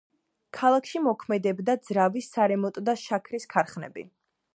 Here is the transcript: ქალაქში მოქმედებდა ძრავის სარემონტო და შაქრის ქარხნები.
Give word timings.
ქალაქში 0.59 1.01
მოქმედებდა 1.07 1.75
ძრავის 1.89 2.31
სარემონტო 2.37 2.85
და 2.89 2.97
შაქრის 3.03 3.47
ქარხნები. 3.53 4.07